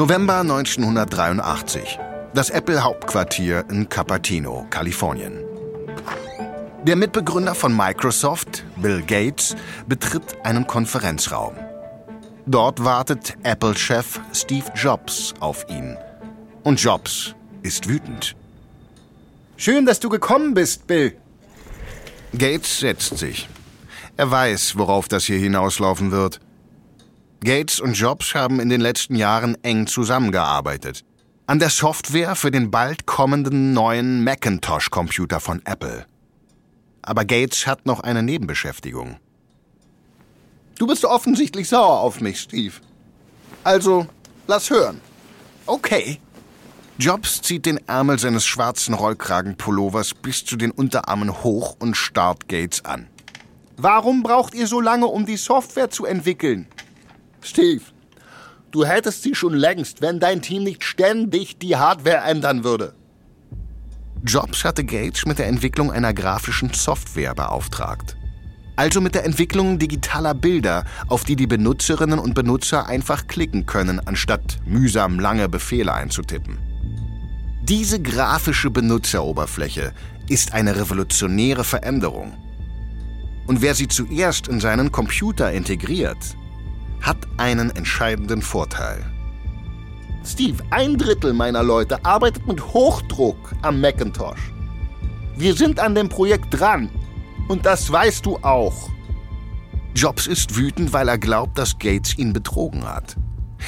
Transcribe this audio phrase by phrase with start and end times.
[0.00, 1.98] November 1983.
[2.32, 5.44] Das Apple-Hauptquartier in Cupertino, Kalifornien.
[6.84, 9.54] Der Mitbegründer von Microsoft, Bill Gates,
[9.86, 11.52] betritt einen Konferenzraum.
[12.46, 15.98] Dort wartet Apple-Chef Steve Jobs auf ihn.
[16.62, 18.34] Und Jobs ist wütend.
[19.58, 21.14] Schön, dass du gekommen bist, Bill.
[22.32, 23.50] Gates setzt sich.
[24.16, 26.40] Er weiß, worauf das hier hinauslaufen wird.
[27.42, 31.04] Gates und Jobs haben in den letzten Jahren eng zusammengearbeitet.
[31.46, 36.04] An der Software für den bald kommenden neuen Macintosh-Computer von Apple.
[37.00, 39.16] Aber Gates hat noch eine Nebenbeschäftigung.
[40.78, 42.74] Du bist offensichtlich sauer auf mich, Steve.
[43.64, 44.06] Also,
[44.46, 45.00] lass hören.
[45.64, 46.20] Okay.
[46.98, 52.84] Jobs zieht den Ärmel seines schwarzen Rollkragenpullovers bis zu den Unterarmen hoch und starrt Gates
[52.84, 53.08] an.
[53.78, 56.66] Warum braucht ihr so lange, um die Software zu entwickeln?
[57.42, 57.82] Steve,
[58.70, 62.94] du hättest sie schon längst, wenn dein Team nicht ständig die Hardware ändern würde.
[64.24, 68.16] Jobs hatte Gates mit der Entwicklung einer grafischen Software beauftragt.
[68.76, 74.00] Also mit der Entwicklung digitaler Bilder, auf die die Benutzerinnen und Benutzer einfach klicken können,
[74.06, 76.58] anstatt mühsam lange Befehle einzutippen.
[77.62, 79.92] Diese grafische Benutzeroberfläche
[80.28, 82.32] ist eine revolutionäre Veränderung.
[83.46, 86.36] Und wer sie zuerst in seinen Computer integriert,
[87.00, 89.04] hat einen entscheidenden Vorteil.
[90.24, 94.52] Steve, ein Drittel meiner Leute arbeitet mit Hochdruck am Macintosh.
[95.36, 96.90] Wir sind an dem Projekt dran.
[97.48, 98.90] Und das weißt du auch.
[99.94, 103.16] Jobs ist wütend, weil er glaubt, dass Gates ihn betrogen hat.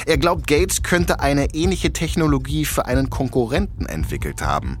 [0.05, 4.77] Er glaubt, Gates könnte eine ähnliche Technologie für einen Konkurrenten entwickelt haben.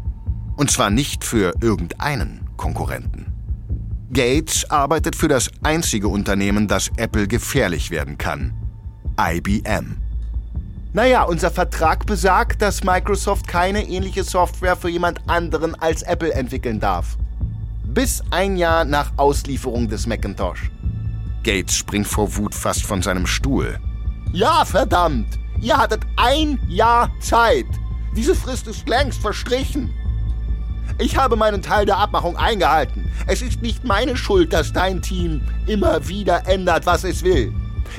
[0.55, 3.32] Und zwar nicht für irgendeinen Konkurrenten.
[4.13, 8.53] Gates arbeitet für das einzige Unternehmen, das Apple gefährlich werden kann.
[9.19, 9.97] IBM.
[10.93, 16.79] Naja, unser Vertrag besagt, dass Microsoft keine ähnliche Software für jemand anderen als Apple entwickeln
[16.79, 17.17] darf.
[17.83, 20.69] Bis ein Jahr nach Auslieferung des Macintosh.
[21.43, 23.79] Gates springt vor Wut fast von seinem Stuhl.
[24.31, 25.39] Ja, verdammt!
[25.59, 27.65] Ihr hattet ein Jahr Zeit.
[28.15, 29.91] Diese Frist ist längst verstrichen.
[30.99, 33.09] Ich habe meinen Teil der Abmachung eingehalten.
[33.27, 37.53] Es ist nicht meine Schuld, dass dein Team immer wieder ändert, was es will.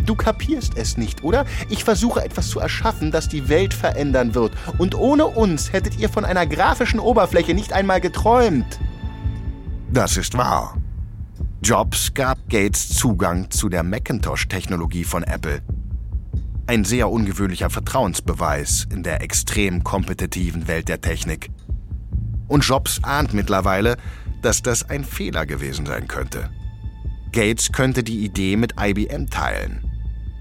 [0.06, 1.44] Du kapierst es nicht, oder?
[1.69, 4.53] Ich versuche etwas zu erschaffen, das die Welt verändern wird.
[4.78, 8.81] Und ohne uns hättet ihr von einer grafischen Oberfläche nicht einmal geträumt.
[9.93, 10.77] Das ist wahr.
[11.62, 15.62] Jobs gab Gates Zugang zu der Macintosh-Technologie von Apple.
[16.67, 21.50] Ein sehr ungewöhnlicher Vertrauensbeweis in der extrem kompetitiven Welt der Technik.
[22.49, 23.97] Und Jobs ahnt mittlerweile,
[24.43, 26.50] dass das ein Fehler gewesen sein könnte.
[27.32, 29.91] Gates könnte die Idee mit IBM teilen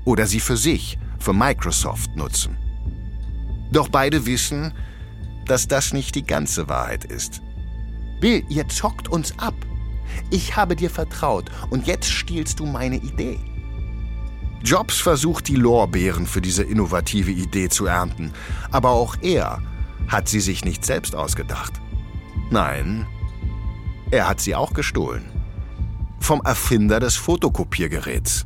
[0.06, 2.58] oder sie für sich, für Microsoft nutzen.
[3.72, 4.74] Doch beide wissen,
[5.46, 7.42] dass das nicht die ganze Wahrheit ist.
[8.20, 9.56] Bill, ihr zockt uns ab.
[10.30, 13.40] Ich habe dir vertraut und jetzt stiehlst du meine Idee.
[14.64, 18.32] Jobs versucht die Lorbeeren für diese innovative Idee zu ernten,
[18.72, 19.62] aber auch er
[20.08, 21.74] hat sie sich nicht selbst ausgedacht.
[22.50, 23.08] Nein,
[24.12, 25.24] er hat sie auch gestohlen.
[26.20, 28.46] Vom Erfinder des Fotokopiergeräts.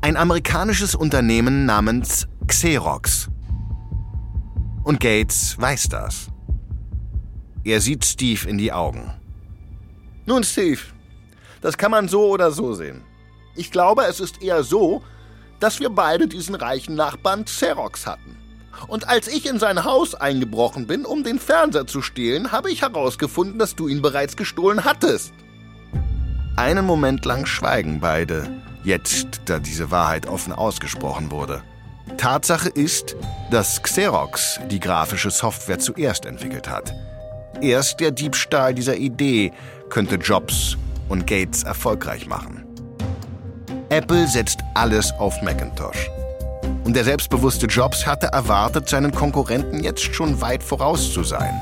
[0.00, 3.28] Ein amerikanisches Unternehmen namens Xerox.
[4.82, 6.28] Und Gates weiß das.
[7.64, 9.12] Er sieht Steve in die Augen.
[10.26, 10.80] Nun, Steve,
[11.60, 13.02] das kann man so oder so sehen.
[13.54, 15.02] Ich glaube, es ist eher so,
[15.60, 18.36] dass wir beide diesen reichen Nachbarn Xerox hatten.
[18.86, 22.82] Und als ich in sein Haus eingebrochen bin, um den Fernseher zu stehlen, habe ich
[22.82, 25.32] herausgefunden, dass du ihn bereits gestohlen hattest.
[26.56, 28.48] Einen Moment lang schweigen beide,
[28.84, 31.62] jetzt da diese Wahrheit offen ausgesprochen wurde.
[32.16, 33.16] Tatsache ist,
[33.50, 36.94] dass Xerox die grafische Software zuerst entwickelt hat.
[37.60, 39.52] Erst der Diebstahl dieser Idee
[39.88, 40.76] könnte Jobs
[41.08, 42.64] und Gates erfolgreich machen.
[43.90, 46.10] Apple setzt alles auf Macintosh.
[46.84, 51.60] Und der selbstbewusste Jobs hatte erwartet, seinen Konkurrenten jetzt schon weit voraus zu sein.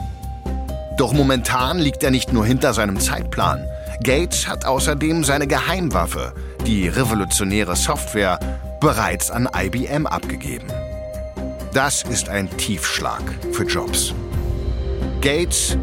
[0.97, 3.67] Doch momentan liegt er nicht nur hinter seinem Zeitplan.
[4.03, 6.33] Gates hat außerdem seine Geheimwaffe,
[6.67, 8.39] die revolutionäre Software,
[8.81, 10.69] bereits an IBM abgegeben.
[11.73, 13.23] Das ist ein Tiefschlag
[13.53, 14.15] für Jobs.
[15.21, 15.77] Gates,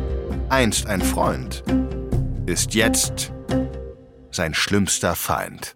[0.50, 1.64] einst ein Freund,
[2.46, 3.32] ist jetzt
[4.32, 5.76] sein schlimmster Feind.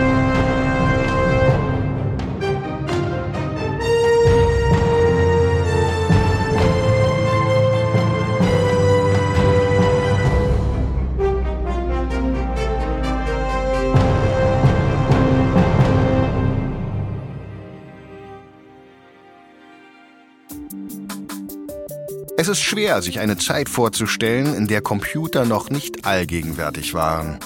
[22.51, 27.39] Ist schwer, sich eine Zeit vorzustellen, in der Computer noch nicht allgegenwärtig waren.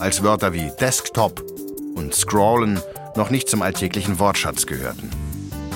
[0.00, 1.44] Als Wörter wie Desktop
[1.94, 2.80] und Scrollen
[3.14, 5.08] noch nicht zum alltäglichen Wortschatz gehörten.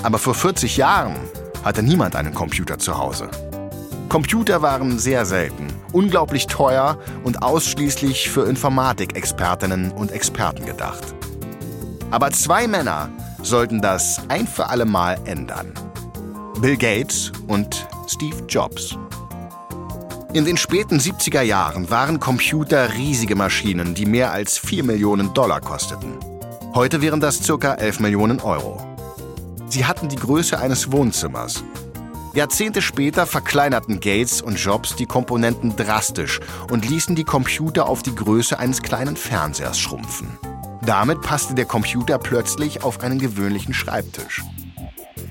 [0.03, 1.15] Aber vor 40 Jahren
[1.63, 3.29] hatte niemand einen Computer zu Hause.
[4.09, 11.03] Computer waren sehr selten, unglaublich teuer und ausschließlich für Informatikexpertinnen und Experten gedacht.
[12.11, 13.09] Aber zwei Männer
[13.41, 15.71] sollten das ein für alle Mal ändern.
[16.61, 18.97] Bill Gates und Steve Jobs.
[20.33, 25.59] In den späten 70er Jahren waren Computer riesige Maschinen, die mehr als 4 Millionen Dollar
[25.59, 26.13] kosteten.
[26.73, 27.73] Heute wären das ca.
[27.73, 28.81] 11 Millionen Euro.
[29.67, 31.63] Sie hatten die Größe eines Wohnzimmers.
[32.33, 36.39] Jahrzehnte später verkleinerten Gates und Jobs die Komponenten drastisch
[36.71, 40.29] und ließen die Computer auf die Größe eines kleinen Fernsehers schrumpfen.
[40.85, 44.41] Damit passte der Computer plötzlich auf einen gewöhnlichen Schreibtisch.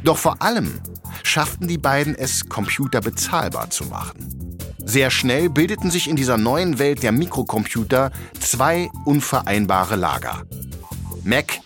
[0.04, 0.80] Doch vor allem
[1.22, 4.58] schafften die beiden es, Computer bezahlbar zu machen.
[4.84, 10.42] Sehr schnell bildeten sich in dieser neuen Welt der Mikrocomputer zwei unvereinbare Lager.
[11.24, 11.58] Mac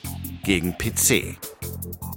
[0.44, 1.36] gegen PC.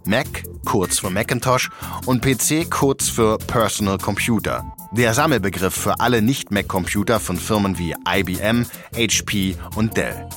[0.06, 1.72] Mac kurz für Macintosh
[2.06, 4.76] und PC kurz für Personal Computer.
[4.92, 8.66] Der Sammelbegriff für alle Nicht-Mac-Computer von Firmen wie IBM,
[8.96, 10.28] HP und Dell.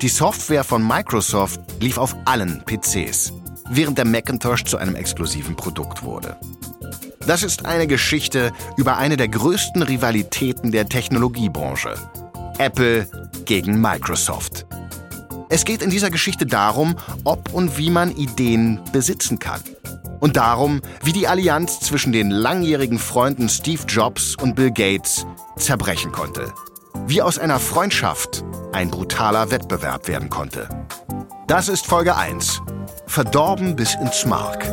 [0.00, 3.32] Die Software von Microsoft lief auf allen PCs,
[3.68, 6.36] während der Macintosh zu einem exklusiven Produkt wurde.
[7.26, 11.94] Das ist eine Geschichte über eine der größten Rivalitäten der Technologiebranche.
[12.58, 13.08] Apple
[13.44, 14.66] gegen Microsoft.
[15.48, 19.60] Es geht in dieser Geschichte darum, ob und wie man Ideen besitzen kann.
[20.20, 25.26] Und darum, wie die Allianz zwischen den langjährigen Freunden Steve Jobs und Bill Gates
[25.56, 26.52] zerbrechen konnte.
[27.06, 30.68] Wie aus einer Freundschaft ein brutaler Wettbewerb werden konnte.
[31.46, 32.60] Das ist Folge 1.
[33.06, 34.64] Verdorben bis ins Mark.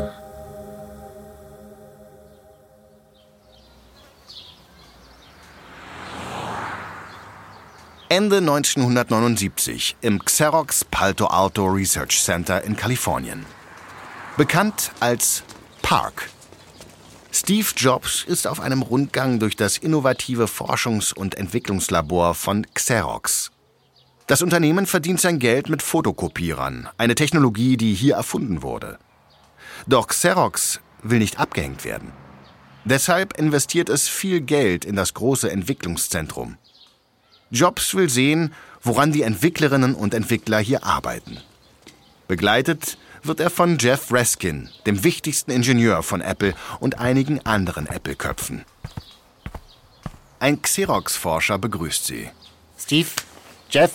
[8.09, 13.45] Ende 1979 im Xerox Palto Alto Research Center in Kalifornien.
[14.37, 15.43] Bekannt als
[15.81, 16.29] Park.
[17.31, 23.51] Steve Jobs ist auf einem Rundgang durch das innovative Forschungs- und Entwicklungslabor von Xerox.
[24.25, 28.97] Das Unternehmen verdient sein Geld mit Fotokopierern, eine Technologie, die hier erfunden wurde.
[29.87, 32.11] Doch Xerox will nicht abgehängt werden.
[32.83, 36.57] Deshalb investiert es viel Geld in das große Entwicklungszentrum.
[37.51, 41.37] Jobs will sehen, woran die Entwicklerinnen und Entwickler hier arbeiten.
[42.27, 48.65] Begleitet wird er von Jeff Raskin, dem wichtigsten Ingenieur von Apple und einigen anderen Apple-Köpfen.
[50.39, 52.29] Ein Xerox-Forscher begrüßt sie.
[52.77, 53.09] Steve,
[53.69, 53.91] Jeff,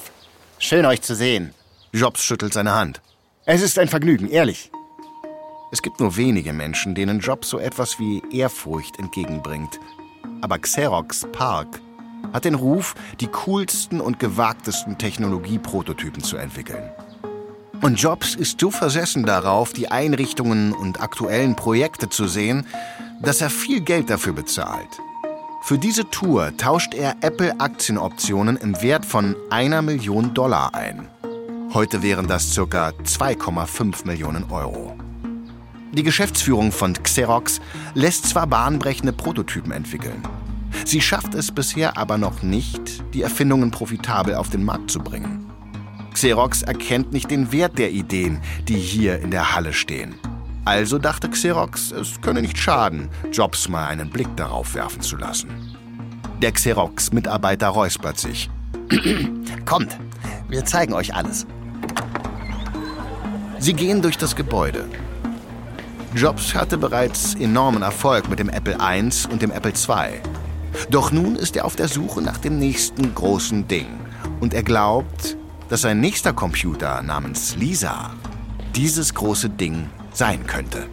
[0.58, 1.54] schön euch zu sehen.
[1.92, 3.00] Jobs schüttelt seine Hand.
[3.46, 4.70] Es ist ein Vergnügen, ehrlich.
[5.72, 9.80] Es gibt nur wenige Menschen, denen Jobs so etwas wie Ehrfurcht entgegenbringt.
[10.40, 11.80] Aber Xerox Park
[12.32, 16.90] hat den Ruf, die coolsten und gewagtesten Technologieprototypen zu entwickeln.
[17.84, 22.66] Und Jobs ist so versessen darauf, die Einrichtungen und aktuellen Projekte zu sehen,
[23.20, 24.88] dass er viel Geld dafür bezahlt.
[25.60, 31.10] Für diese Tour tauscht er Apple-Aktienoptionen im Wert von einer Million Dollar ein.
[31.74, 32.62] Heute wären das ca.
[32.88, 34.96] 2,5 Millionen Euro.
[35.92, 37.60] Die Geschäftsführung von Xerox
[37.92, 40.22] lässt zwar bahnbrechende Prototypen entwickeln,
[40.84, 45.43] Sie schafft es bisher aber noch nicht, die Erfindungen profitabel auf den Markt zu bringen.
[46.14, 50.14] Xerox erkennt nicht den Wert der Ideen, die hier in der Halle stehen.
[50.64, 55.50] Also dachte Xerox, es könne nicht schaden, Jobs mal einen Blick darauf werfen zu lassen.
[56.40, 58.48] Der Xerox-Mitarbeiter räuspert sich.
[59.66, 59.98] Kommt,
[60.48, 61.46] wir zeigen euch alles.
[63.58, 64.86] Sie gehen durch das Gebäude.
[66.14, 70.20] Jobs hatte bereits enormen Erfolg mit dem Apple I und dem Apple II.
[70.90, 73.86] Doch nun ist er auf der Suche nach dem nächsten großen Ding.
[74.40, 75.36] Und er glaubt,
[75.68, 78.10] dass sein nächster Computer namens Lisa
[78.74, 80.86] dieses große Ding sein könnte.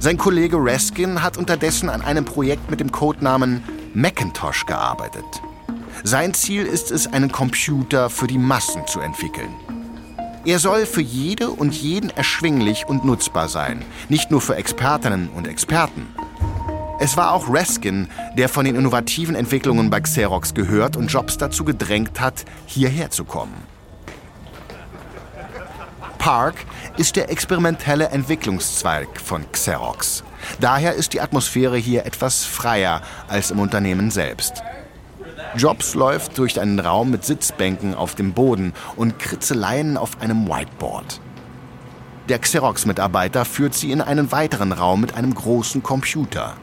[0.00, 3.62] Sein Kollege Raskin hat unterdessen an einem Projekt mit dem Codenamen
[3.94, 5.24] Macintosh gearbeitet.
[6.04, 9.50] Sein Ziel ist es, einen Computer für die Massen zu entwickeln.
[10.44, 15.48] Er soll für jede und jeden erschwinglich und nutzbar sein, nicht nur für Expertinnen und
[15.48, 16.06] Experten.
[17.00, 21.64] Es war auch Raskin, der von den innovativen Entwicklungen bei Xerox gehört und Jobs dazu
[21.64, 23.54] gedrängt hat, hierher zu kommen.
[26.18, 26.56] Park
[26.96, 30.24] ist der experimentelle Entwicklungszweig von Xerox.
[30.60, 34.62] Daher ist die Atmosphäre hier etwas freier als im Unternehmen selbst.
[35.56, 41.20] Jobs läuft durch einen Raum mit Sitzbänken auf dem Boden und Kritzeleien auf einem Whiteboard.
[42.28, 46.56] Der Xerox-Mitarbeiter führt sie in einen weiteren Raum mit einem großen Computer.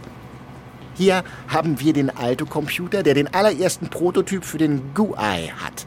[0.96, 5.86] Hier haben wir den Alto-Computer, der den allerersten Prototyp für den GUI hat.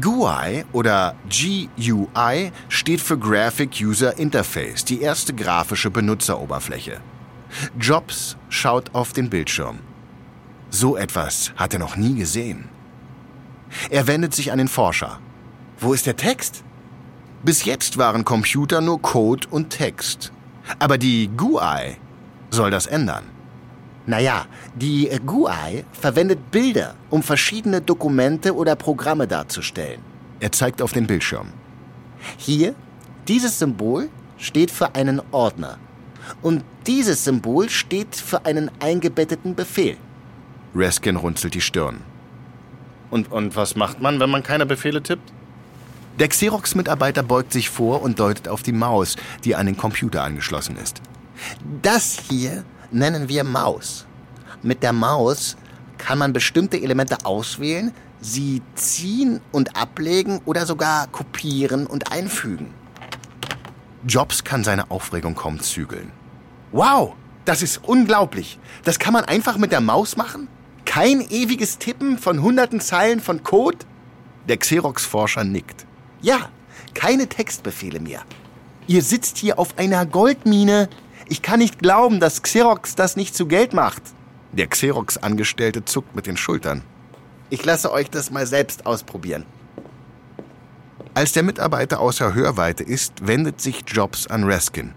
[0.00, 7.00] GUI oder GUI steht für Graphic User Interface, die erste grafische Benutzeroberfläche.
[7.78, 9.80] Jobs schaut auf den Bildschirm.
[10.70, 12.68] So etwas hat er noch nie gesehen.
[13.90, 15.18] Er wendet sich an den Forscher.
[15.78, 16.64] Wo ist der Text?
[17.42, 20.32] Bis jetzt waren Computer nur Code und Text.
[20.78, 21.96] Aber die GUI
[22.50, 23.24] soll das ändern.
[24.06, 30.00] Naja, die GUI verwendet Bilder, um verschiedene Dokumente oder Programme darzustellen.
[30.40, 31.48] Er zeigt auf den Bildschirm.
[32.36, 32.74] Hier,
[33.28, 35.78] dieses Symbol steht für einen Ordner.
[36.42, 39.96] Und dieses Symbol steht für einen eingebetteten Befehl.
[40.74, 41.98] Raskin runzelt die Stirn.
[43.10, 45.32] Und, und was macht man, wenn man keine Befehle tippt?
[46.18, 50.76] Der Xerox-Mitarbeiter beugt sich vor und deutet auf die Maus, die an den Computer angeschlossen
[50.76, 51.00] ist.
[51.82, 54.06] Das hier nennen wir Maus.
[54.62, 55.56] Mit der Maus
[55.98, 62.74] kann man bestimmte Elemente auswählen, sie ziehen und ablegen oder sogar kopieren und einfügen.
[64.06, 66.10] Jobs kann seine Aufregung kaum zügeln.
[66.72, 68.58] Wow, das ist unglaublich.
[68.84, 70.48] Das kann man einfach mit der Maus machen?
[70.84, 73.78] Kein ewiges Tippen von hunderten Zeilen von Code?
[74.48, 75.86] Der Xerox-Forscher nickt.
[76.22, 76.50] Ja,
[76.94, 78.22] keine Textbefehle mehr.
[78.86, 80.88] Ihr sitzt hier auf einer Goldmine.
[81.30, 84.02] Ich kann nicht glauben, dass Xerox das nicht zu Geld macht.
[84.50, 86.82] Der Xerox-Angestellte zuckt mit den Schultern.
[87.50, 89.46] Ich lasse euch das mal selbst ausprobieren.
[91.14, 94.92] Als der Mitarbeiter außer Hörweite ist, wendet sich Jobs an Raskin.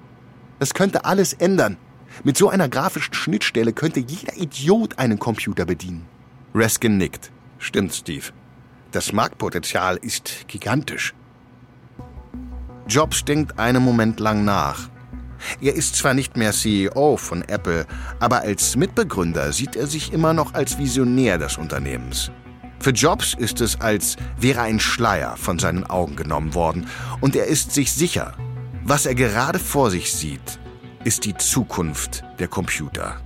[0.58, 1.78] Das könnte alles ändern.
[2.24, 6.08] Mit so einer grafischen Schnittstelle könnte jeder Idiot einen Computer bedienen.
[6.56, 7.32] Raskin nickt.
[7.60, 8.32] Stimmt, Steve.
[8.92, 11.13] Das Marktpotenzial ist gigantisch.
[12.88, 14.90] Jobs denkt einen Moment lang nach.
[15.62, 17.86] Er ist zwar nicht mehr CEO von Apple,
[18.20, 22.32] aber als Mitbegründer sieht er sich immer noch als Visionär des Unternehmens.
[22.80, 26.88] Für Jobs ist es, als wäre ein Schleier von seinen Augen genommen worden
[27.22, 28.36] und er ist sich sicher,
[28.84, 30.60] was er gerade vor sich sieht,
[31.06, 33.22] ist die Zukunft der Computer.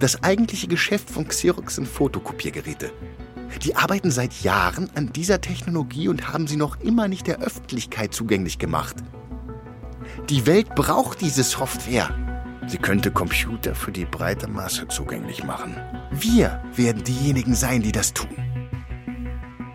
[0.00, 2.90] Das eigentliche Geschäft von Xerox sind Fotokopiergeräte.
[3.62, 8.12] Die arbeiten seit Jahren an dieser Technologie und haben sie noch immer nicht der Öffentlichkeit
[8.12, 8.96] zugänglich gemacht.
[10.30, 12.10] Die Welt braucht diese Software.
[12.66, 15.76] Sie könnte Computer für die breite Masse zugänglich machen.
[16.10, 18.36] Wir werden diejenigen sein, die das tun.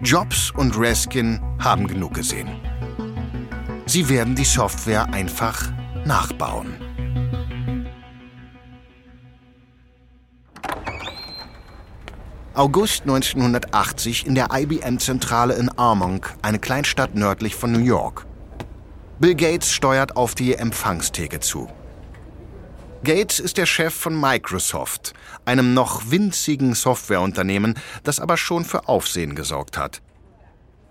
[0.02, 2.50] Jobs und Raskin haben genug gesehen.
[3.86, 5.70] Sie werden die Software einfach
[6.06, 6.74] nachbauen.
[12.54, 18.26] August 1980 in der IBM-Zentrale in Armonk, eine Kleinstadt nördlich von New York.
[19.20, 21.68] Bill Gates steuert auf die Empfangstheke zu.
[23.04, 29.36] Gates ist der Chef von Microsoft, einem noch winzigen Softwareunternehmen, das aber schon für Aufsehen
[29.36, 30.02] gesorgt hat.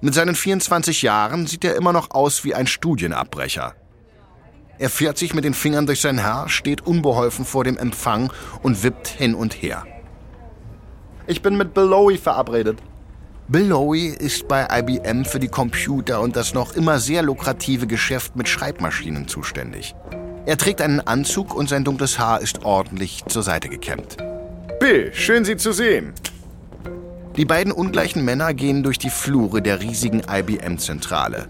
[0.02, 3.74] Mit seinen 24 Jahren sieht er immer noch aus wie ein Studienabbrecher.
[4.78, 8.30] Er fährt sich mit den Fingern durch sein Haar, steht unbeholfen vor dem Empfang
[8.62, 9.86] und wippt hin und her.
[11.26, 12.78] Ich bin mit Bill Lowy verabredet.
[13.50, 18.36] Bill Lowy ist bei IBM für die Computer und das noch immer sehr lukrative Geschäft
[18.36, 19.94] mit Schreibmaschinen zuständig.
[20.44, 24.18] Er trägt einen Anzug und sein dunkles Haar ist ordentlich zur Seite gekämmt.
[24.80, 26.12] Bill, schön Sie zu sehen.
[27.38, 31.48] Die beiden ungleichen Männer gehen durch die Flure der riesigen IBM-Zentrale.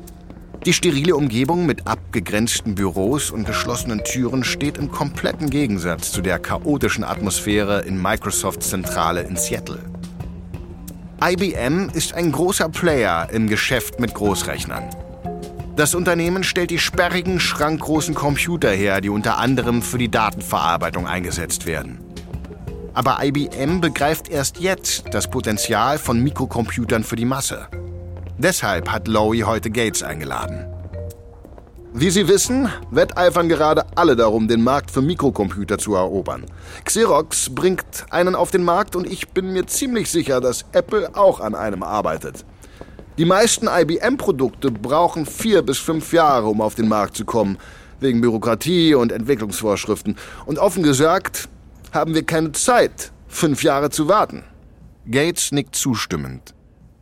[0.67, 6.39] Die sterile Umgebung mit abgegrenzten Büros und geschlossenen Türen steht im kompletten Gegensatz zu der
[6.39, 9.81] chaotischen Atmosphäre in Microsofts Zentrale in Seattle.
[11.21, 14.89] IBM ist ein großer Player im Geschäft mit Großrechnern.
[15.75, 21.67] Das Unternehmen stellt die sperrigen, schrankgroßen Computer her, die unter anderem für die Datenverarbeitung eingesetzt
[21.67, 21.99] werden.
[22.95, 27.67] Aber IBM begreift erst jetzt das Potenzial von Mikrocomputern für die Masse.
[28.37, 30.67] Deshalb hat Lowy heute Gates eingeladen.
[31.95, 36.45] Wie Sie wissen, wetteifern gerade alle darum, den Markt für Mikrocomputer zu erobern.
[36.85, 41.41] Xerox bringt einen auf den Markt und ich bin mir ziemlich sicher, dass Apple auch
[41.41, 42.45] an einem arbeitet.
[43.17, 47.57] Die meisten IBM-Produkte brauchen vier bis fünf Jahre, um auf den Markt zu kommen,
[48.01, 50.17] wegen Bürokratie und Entwicklungsvorschriften.
[50.45, 51.49] Und offen gesagt,
[51.93, 54.45] haben wir keine Zeit, fünf Jahre zu warten.
[55.11, 56.55] Gates nickt zustimmend.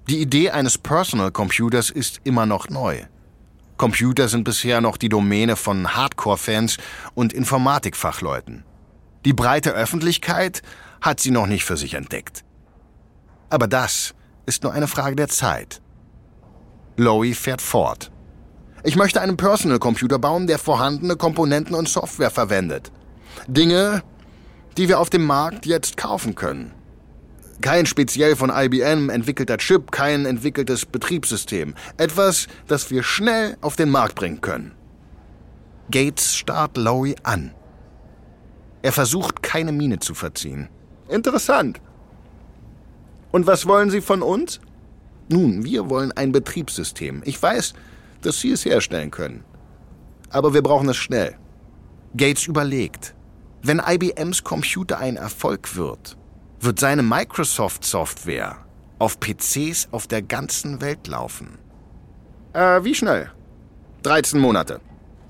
[0.08, 3.00] Die Idee eines Personal Computers ist immer noch neu.
[3.76, 6.78] Computer sind bisher noch die Domäne von Hardcore-Fans
[7.14, 8.64] und Informatikfachleuten.
[9.24, 10.62] Die breite Öffentlichkeit
[11.00, 12.44] hat sie noch nicht für sich entdeckt.
[13.50, 14.14] Aber das
[14.46, 15.82] ist nur eine Frage der Zeit.
[16.96, 18.10] Lowy fährt fort.
[18.82, 22.92] Ich möchte einen Personal Computer bauen, der vorhandene Komponenten und Software verwendet.
[23.46, 24.02] Dinge,
[24.76, 26.72] die wir auf dem Markt jetzt kaufen können.
[27.60, 31.74] Kein speziell von IBM entwickelter Chip, kein entwickeltes Betriebssystem.
[31.96, 34.72] Etwas, das wir schnell auf den Markt bringen können.
[35.90, 37.54] Gates starrt Lowy an.
[38.82, 40.68] Er versucht, keine Miene zu verziehen.
[41.08, 41.80] Interessant.
[43.32, 44.60] Und was wollen Sie von uns?
[45.28, 47.22] Nun, wir wollen ein Betriebssystem.
[47.24, 47.74] Ich weiß,
[48.22, 49.44] dass Sie es herstellen können.
[50.30, 51.36] Aber wir brauchen es schnell.
[52.16, 53.14] Gates überlegt.
[53.62, 56.16] Wenn IBMs Computer ein Erfolg wird,
[56.60, 58.64] wird seine Microsoft-Software
[58.98, 61.58] auf PCs auf der ganzen Welt laufen.
[62.52, 63.30] Äh, wie schnell?
[64.02, 64.80] 13 Monate.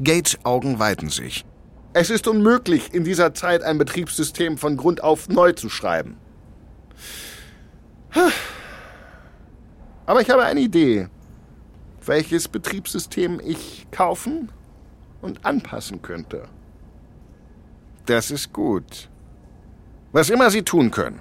[0.03, 1.45] Gates Augen weiten sich.
[1.93, 6.19] Es ist unmöglich, in dieser Zeit ein Betriebssystem von Grund auf neu zu schreiben.
[10.07, 11.09] Aber ich habe eine Idee,
[12.05, 14.53] welches Betriebssystem ich kaufen
[15.23, 16.49] und anpassen könnte.
[18.05, 19.09] Das ist gut.
[20.17, 21.21] Was immer Sie tun können,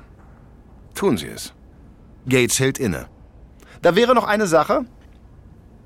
[0.94, 1.52] tun Sie es.
[2.30, 3.08] Gates hält inne.
[3.82, 4.86] Da wäre noch eine Sache.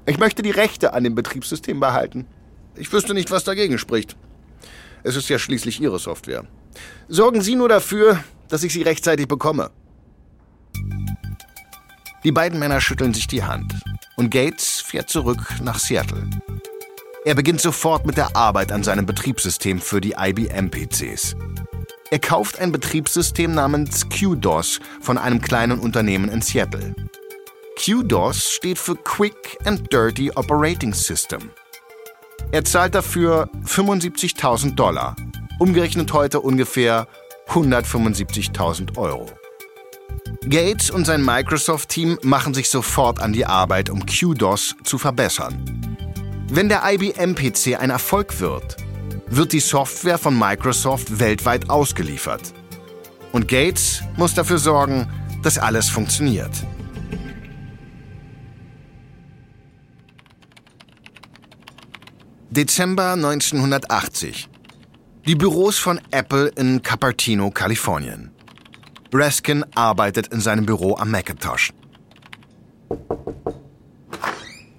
[0.06, 2.28] Ich möchte die Rechte an dem Betriebssystem behalten.
[2.76, 4.16] Ich wüsste nicht, was dagegen spricht.
[5.02, 6.46] Es ist ja schließlich Ihre Software.
[7.08, 9.72] Sorgen Sie nur dafür, dass ich sie rechtzeitig bekomme.
[12.24, 13.74] Die beiden Männer schütteln sich die Hand
[14.18, 16.30] und Gates fährt zurück nach Seattle.
[17.26, 21.36] Er beginnt sofort mit der Arbeit an seinem Betriebssystem für die IBM-PCs.
[22.12, 26.96] Er kauft ein Betriebssystem namens QDOS von einem kleinen Unternehmen in Seattle.
[27.78, 31.52] QDOS steht für Quick and Dirty Operating System.
[32.52, 35.16] Er zahlt dafür 75.000 Dollar,
[35.60, 37.08] umgerechnet heute ungefähr
[37.50, 39.28] 175.000 Euro.
[40.48, 45.64] Gates und sein Microsoft-Team machen sich sofort an die Arbeit, um QDOS zu verbessern.
[46.50, 48.78] Wenn der IBM-PC ein Erfolg wird,
[49.30, 52.54] wird die Software von Microsoft weltweit ausgeliefert.
[53.32, 55.08] Und Gates muss dafür sorgen,
[55.44, 56.52] dass alles funktioniert.
[62.50, 64.50] Dezember 1980.
[65.28, 68.32] Die Büros von Apple in Cupertino, Kalifornien.
[69.14, 71.72] Raskin arbeitet in seinem Büro am Macintosh.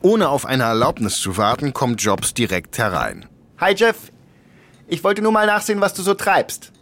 [0.02, 3.26] Ohne auf eine Erlaubnis zu warten, kommt Jobs direkt herein.
[3.58, 4.10] Hi Jeff,
[4.90, 6.72] ich wollte nur mal nachsehen, was du so treibst.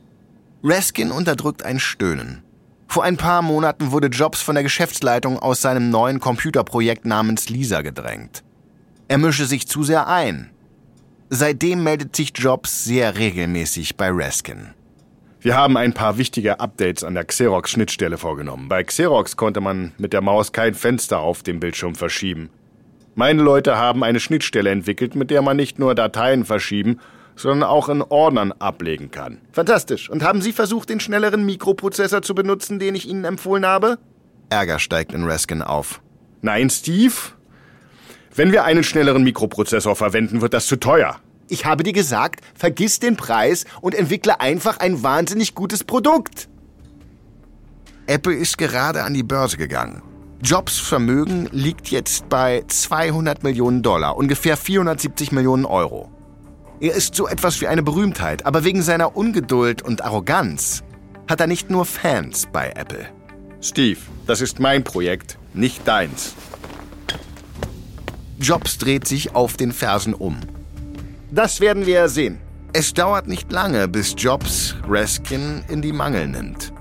[0.64, 2.42] Raskin unterdrückt ein Stöhnen.
[2.88, 7.82] Vor ein paar Monaten wurde Jobs von der Geschäftsleitung aus seinem neuen Computerprojekt namens Lisa
[7.82, 8.42] gedrängt.
[9.08, 10.50] Er mische sich zu sehr ein.
[11.28, 14.68] Seitdem meldet sich Jobs sehr regelmäßig bei Raskin.
[15.40, 18.68] Wir haben ein paar wichtige Updates an der Xerox-Schnittstelle vorgenommen.
[18.68, 22.48] Bei Xerox konnte man mit der Maus kein Fenster auf dem Bildschirm verschieben.
[23.14, 26.98] Meine Leute haben eine Schnittstelle entwickelt, mit der man nicht nur Dateien verschieben,
[27.38, 29.40] sondern auch in Ordnern ablegen kann.
[29.52, 30.10] Fantastisch.
[30.10, 33.98] Und haben Sie versucht, den schnelleren Mikroprozessor zu benutzen, den ich Ihnen empfohlen habe?
[34.50, 36.00] Ärger steigt in Raskin auf.
[36.42, 37.14] Nein, Steve.
[38.34, 41.16] Wenn wir einen schnelleren Mikroprozessor verwenden, wird das zu teuer.
[41.48, 46.48] Ich habe dir gesagt, vergiss den Preis und entwickle einfach ein wahnsinnig gutes Produkt.
[48.06, 50.02] Apple ist gerade an die Börse gegangen.
[50.40, 56.10] Jobs Vermögen liegt jetzt bei 200 Millionen Dollar, ungefähr 470 Millionen Euro.
[56.80, 60.84] Er ist so etwas wie eine Berühmtheit, aber wegen seiner Ungeduld und Arroganz
[61.28, 63.06] hat er nicht nur Fans bei Apple.
[63.60, 66.34] Steve, das ist mein Projekt, nicht deins.
[68.38, 70.38] Jobs dreht sich auf den Fersen um.
[71.32, 72.38] Das werden wir sehen.
[72.72, 76.72] Es dauert nicht lange, bis Jobs Raskin in die Mangel nimmt.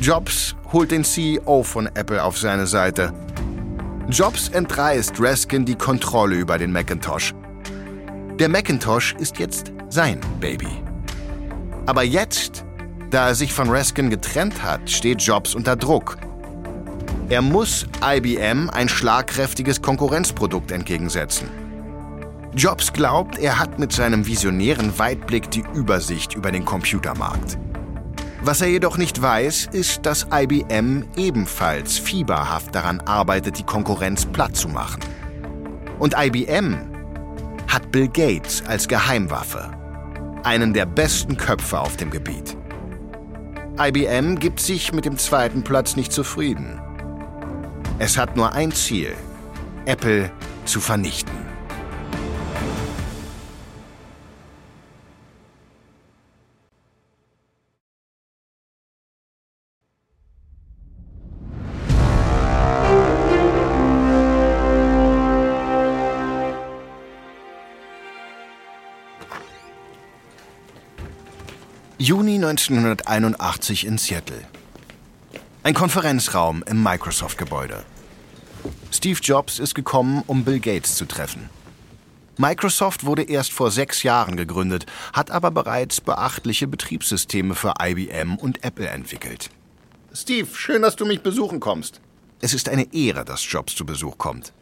[0.00, 3.12] Jobs holt den CEO von Apple auf seine Seite.
[4.08, 7.34] Jobs entreißt Raskin die Kontrolle über den Macintosh.
[8.38, 10.68] Der Macintosh ist jetzt sein Baby.
[11.86, 12.64] Aber jetzt,
[13.10, 16.18] da er sich von Raskin getrennt hat, steht Jobs unter Druck.
[17.28, 21.48] Er muss IBM ein schlagkräftiges Konkurrenzprodukt entgegensetzen.
[22.54, 27.58] Jobs glaubt, er hat mit seinem visionären Weitblick die Übersicht über den Computermarkt.
[28.42, 34.54] Was er jedoch nicht weiß, ist, dass IBM ebenfalls fieberhaft daran arbeitet, die Konkurrenz platt
[34.54, 35.00] zu machen.
[35.98, 36.87] Und IBM
[37.68, 39.70] hat Bill Gates als Geheimwaffe,
[40.42, 42.56] einen der besten Köpfe auf dem Gebiet.
[43.78, 46.80] IBM gibt sich mit dem zweiten Platz nicht zufrieden.
[47.98, 49.14] Es hat nur ein Ziel,
[49.84, 50.30] Apple
[50.64, 51.47] zu vernichten.
[72.08, 74.40] Juni 1981 in Seattle.
[75.62, 77.84] Ein Konferenzraum im Microsoft-Gebäude.
[78.90, 81.50] Steve Jobs ist gekommen, um Bill Gates zu treffen.
[82.38, 88.64] Microsoft wurde erst vor sechs Jahren gegründet, hat aber bereits beachtliche Betriebssysteme für IBM und
[88.64, 89.50] Apple entwickelt.
[90.14, 92.00] Steve, schön, dass du mich besuchen kommst.
[92.40, 94.54] Es ist eine Ehre, dass Jobs zu Besuch kommt.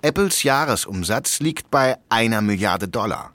[0.00, 3.34] Apples Jahresumsatz liegt bei einer Milliarde Dollar.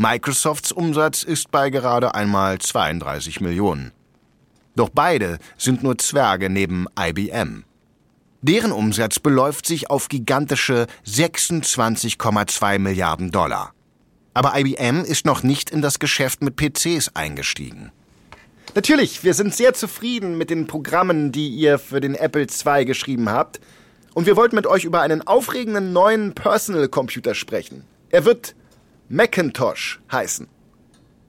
[0.00, 3.90] Microsofts Umsatz ist bei gerade einmal 32 Millionen.
[4.76, 7.64] Doch beide sind nur Zwerge neben IBM.
[8.40, 13.72] Deren Umsatz beläuft sich auf gigantische 26,2 Milliarden Dollar.
[14.34, 17.90] Aber IBM ist noch nicht in das Geschäft mit PCs eingestiegen.
[18.76, 23.30] Natürlich, wir sind sehr zufrieden mit den Programmen, die ihr für den Apple II geschrieben
[23.30, 23.58] habt.
[24.14, 27.82] Und wir wollten mit euch über einen aufregenden neuen Personal Computer sprechen.
[28.10, 28.54] Er wird
[29.10, 30.48] Macintosh heißen.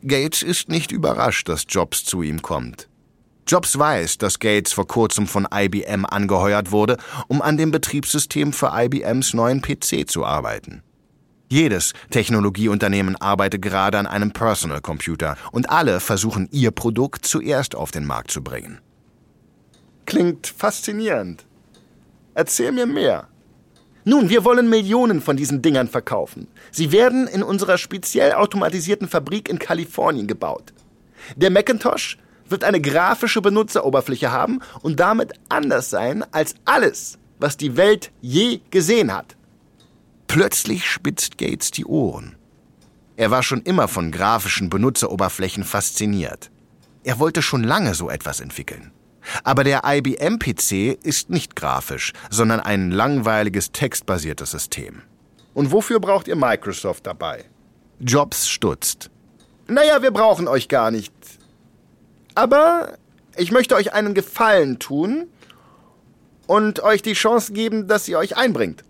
[0.06, 2.89] Gates ist nicht überrascht, dass Jobs zu ihm kommt.
[3.48, 6.98] Jobs weiß, dass Gates vor kurzem von IBM angeheuert wurde,
[7.30, 10.84] um an dem Betriebssystem für IBMs neuen PC zu arbeiten.
[11.48, 17.92] Jedes Technologieunternehmen arbeitet gerade an einem Personal Computer und alle versuchen ihr Produkt zuerst auf
[17.92, 18.82] den Markt zu bringen.
[20.06, 21.46] Klingt faszinierend.
[22.34, 23.29] Erzähl mir mehr.
[24.06, 26.48] Nun, wir wollen Millionen von diesen Dingern verkaufen.
[26.72, 30.74] Sie werden in unserer speziell automatisierten Fabrik in Kalifornien gebaut.
[31.36, 37.78] Der Macintosh wird eine grafische Benutzeroberfläche haben und damit anders sein als alles, was die
[37.78, 39.36] Welt je gesehen hat.
[40.28, 42.36] Plötzlich spitzt Gates die Ohren.
[43.18, 46.52] Er war schon immer von grafischen Benutzeroberflächen fasziniert.
[47.04, 48.92] Er wollte schon lange so etwas entwickeln.
[49.44, 55.02] Aber der IBM-PC ist nicht grafisch, sondern ein langweiliges textbasiertes System.
[55.54, 57.46] Und wofür braucht ihr Microsoft dabei?
[58.00, 59.10] Jobs stutzt.
[59.68, 61.13] Naja, wir brauchen euch gar nicht.
[62.36, 62.98] Aber
[63.36, 65.28] ich möchte euch einen Gefallen tun
[66.48, 68.84] und euch die Chance geben, dass ihr euch einbringt.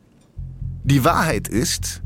[0.83, 2.01] Die Wahrheit ist,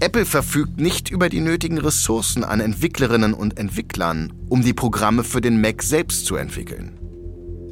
[0.00, 5.40] Apple verfügt nicht über die nötigen Ressourcen an Entwicklerinnen und Entwicklern, um die Programme für
[5.40, 6.98] den Mac selbst zu entwickeln.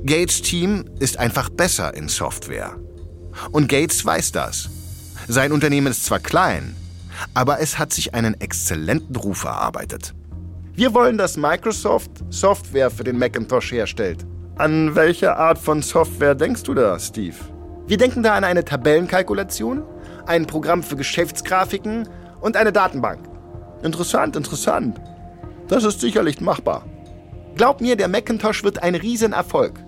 [0.05, 2.75] Gates Team ist einfach besser in Software.
[3.51, 4.71] Und Gates weiß das.
[5.29, 6.75] Sein Unternehmen ist zwar klein,
[7.35, 10.15] aber es hat sich einen exzellenten Ruf erarbeitet.
[10.75, 14.25] Wir wollen, dass Microsoft Software für den Macintosh herstellt.
[14.57, 17.37] An welche Art von Software denkst du da, Steve?
[17.87, 19.83] Wir denken da an eine Tabellenkalkulation,
[20.27, 22.09] ein Programm für Geschäftsgrafiken
[22.41, 23.29] und eine Datenbank.
[23.83, 24.99] Interessant, interessant.
[25.69, 26.87] Das ist sicherlich machbar.
[27.57, 29.79] Glaub mir, der Macintosh wird ein Riesenerfolg.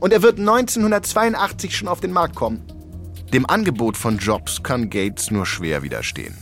[0.00, 2.62] Und er wird 1982 schon auf den Markt kommen.
[3.32, 6.36] Dem Angebot von Jobs kann Gates nur schwer widerstehen.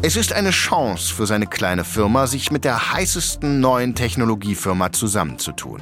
[0.00, 5.80] Es ist eine Chance für seine kleine Firma, sich mit der heißesten neuen Technologiefirma zusammenzutun.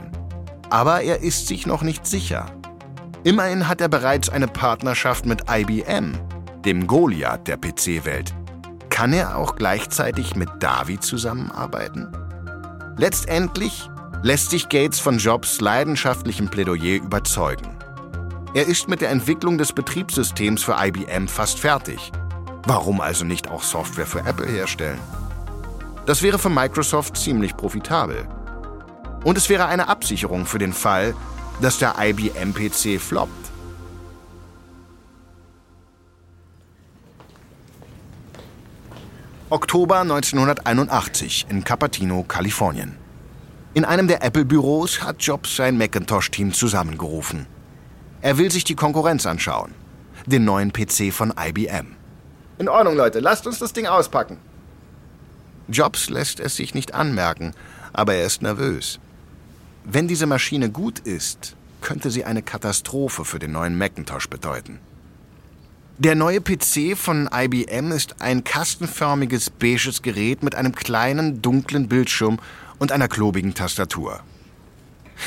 [0.68, 2.46] Aber er ist sich noch nicht sicher.
[3.22, 6.12] Immerhin hat er bereits eine Partnerschaft mit IBM,
[6.64, 8.34] dem Goliath der PC-Welt.
[8.88, 12.08] Kann er auch gleichzeitig mit Davi zusammenarbeiten?
[12.96, 13.88] Letztendlich
[14.22, 17.76] lässt sich Gates von Jobs leidenschaftlichem Plädoyer überzeugen.
[18.54, 22.12] Er ist mit der Entwicklung des Betriebssystems für IBM fast fertig
[22.64, 24.98] Warum also nicht auch Software für Apple herstellen?
[26.06, 28.28] Das wäre für Microsoft ziemlich profitabel.
[29.24, 31.14] Und es wäre eine Absicherung für den Fall,
[31.60, 33.30] dass der IBM-PC floppt.
[39.50, 42.99] Oktober 1981 in Cupertino, Kalifornien.
[43.72, 47.46] In einem der Apple-Büros hat Jobs sein Macintosh-Team zusammengerufen.
[48.20, 49.74] Er will sich die Konkurrenz anschauen.
[50.26, 51.94] Den neuen PC von IBM.
[52.58, 54.38] In Ordnung, Leute, lasst uns das Ding auspacken.
[55.68, 57.52] Jobs lässt es sich nicht anmerken,
[57.92, 58.98] aber er ist nervös.
[59.84, 64.80] Wenn diese Maschine gut ist, könnte sie eine Katastrophe für den neuen Macintosh bedeuten.
[66.02, 72.38] Der neue PC von IBM ist ein kastenförmiges beiges Gerät mit einem kleinen dunklen Bildschirm
[72.78, 74.20] und einer klobigen Tastatur.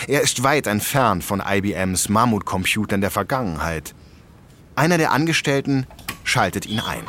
[0.08, 3.94] Er ist weit entfernt von IBMs Mammutcomputern der Vergangenheit.
[4.74, 5.86] Einer der Angestellten
[6.24, 7.04] schaltet ihn ein.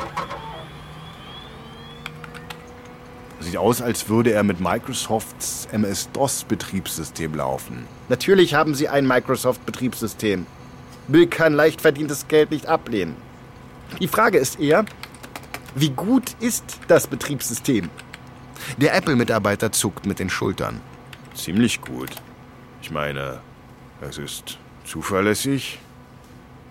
[3.39, 7.87] Sieht aus, als würde er mit Microsofts MS-DOS-Betriebssystem laufen.
[8.09, 10.45] Natürlich haben sie ein Microsoft-Betriebssystem.
[11.07, 13.24] Bill kann leicht verdientes Geld nicht ablehnen.
[13.99, 14.85] Die Frage ist eher,
[15.75, 17.89] wie gut ist das Betriebssystem?
[18.77, 20.81] Der Apple-Mitarbeiter zuckt mit den Schultern.
[21.33, 22.11] Ziemlich gut.
[22.81, 23.39] Ich meine,
[24.01, 25.79] es ist zuverlässig,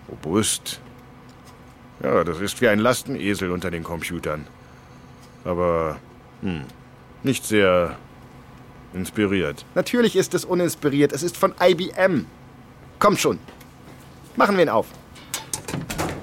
[0.09, 0.79] robust,
[2.03, 4.45] ja, das ist wie ein Lastenesel unter den Computern.
[5.43, 5.97] Aber,
[6.41, 6.63] hm,
[7.23, 7.97] Nicht sehr
[8.93, 9.65] inspiriert.
[9.73, 11.11] Natürlich ist es uninspiriert.
[11.11, 12.27] Es ist von IBM.
[12.99, 13.39] Komm schon.
[14.35, 14.85] Machen wir ihn auf.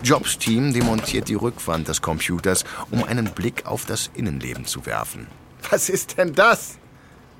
[0.03, 5.29] Jobs Team demontiert die Rückwand des Computers, um einen Blick auf das Innenleben zu werfen.
[5.71, 6.79] Was ist denn das?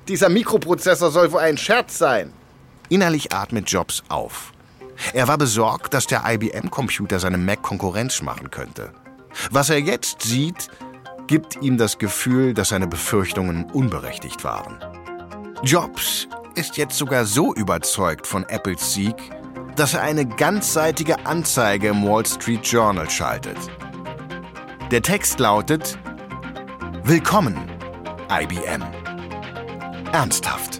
[0.07, 2.31] Dieser Mikroprozessor soll wohl ein Scherz sein.
[2.87, 4.53] Innerlich atmet Jobs auf.
[5.13, 8.93] Er war besorgt, dass der IBM-Computer seinem Mac Konkurrenz machen könnte.
[9.51, 10.69] Was er jetzt sieht,
[11.27, 14.77] gibt ihm das Gefühl, dass seine Befürchtungen unberechtigt waren.
[15.63, 19.15] Jobs ist jetzt sogar so überzeugt von Apples Sieg,
[19.75, 23.57] dass er eine ganzseitige Anzeige im Wall Street Journal schaltet.
[24.91, 25.97] Der Text lautet
[27.03, 27.57] Willkommen,
[28.29, 28.83] IBM.
[30.11, 30.79] Ernsthaft.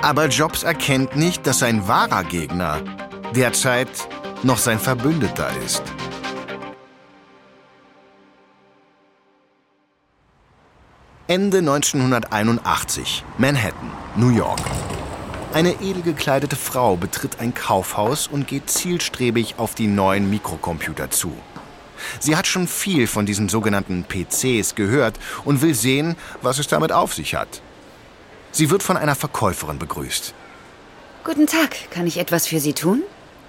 [0.00, 2.80] Aber Jobs erkennt nicht, dass sein wahrer Gegner
[3.34, 3.88] derzeit
[4.42, 5.82] noch sein Verbündeter ist.
[11.28, 14.60] Ende 1981, Manhattan, New York.
[15.56, 21.32] Eine edel gekleidete Frau betritt ein Kaufhaus und geht zielstrebig auf die neuen Mikrocomputer zu.
[22.20, 26.92] Sie hat schon viel von diesen sogenannten PCs gehört und will sehen, was es damit
[26.92, 27.62] auf sich hat.
[28.52, 30.34] Sie wird von einer Verkäuferin begrüßt.
[31.24, 33.02] Guten Tag, kann ich etwas für Sie tun?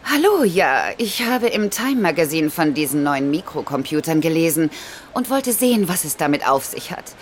[0.06, 4.70] Hallo, ja, ich habe im Time Magazine von diesen neuen Mikrocomputern gelesen
[5.14, 7.16] und wollte sehen, was es damit auf sich hat.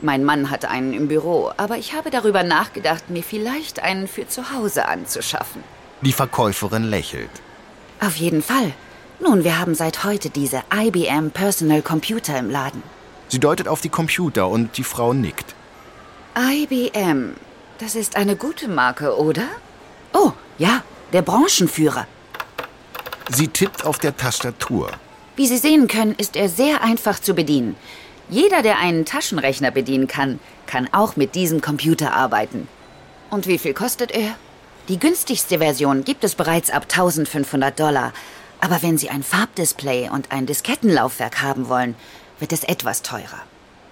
[0.00, 4.28] Mein Mann hat einen im Büro, aber ich habe darüber nachgedacht, mir vielleicht einen für
[4.28, 5.64] zu Hause anzuschaffen.
[6.02, 7.30] Die Verkäuferin lächelt.
[8.00, 8.72] Auf jeden Fall.
[9.18, 12.82] Nun, wir haben seit heute diese IBM Personal Computer im Laden.
[13.26, 15.56] Sie deutet auf die Computer und die Frau nickt.
[16.38, 17.34] IBM,
[17.78, 19.42] das ist eine gute Marke, oder?
[20.12, 22.06] Oh, ja, der Branchenführer.
[23.30, 24.92] Sie tippt auf der Tastatur.
[25.34, 27.76] Wie Sie sehen können, ist er sehr einfach zu bedienen.
[28.30, 32.68] Jeder, der einen Taschenrechner bedienen kann, kann auch mit diesem Computer arbeiten.
[33.30, 34.36] Und wie viel kostet er?
[34.88, 38.12] Die günstigste Version gibt es bereits ab 1500 Dollar.
[38.60, 41.94] Aber wenn Sie ein Farbdisplay und ein Diskettenlaufwerk haben wollen,
[42.38, 43.40] wird es etwas teurer.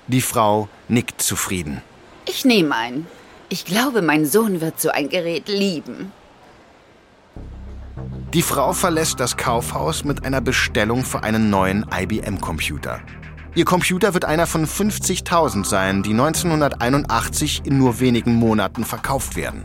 [0.07, 1.83] Die Frau nickt zufrieden.
[2.27, 3.07] Ich nehme einen.
[3.49, 6.12] Ich glaube, mein Sohn wird so ein Gerät lieben.
[8.35, 13.01] Die Frau verlässt das Kaufhaus mit einer Bestellung für einen neuen IBM-Computer.
[13.57, 19.64] Ihr Computer wird einer von 50.000 sein, die 1981 in nur wenigen Monaten verkauft werden.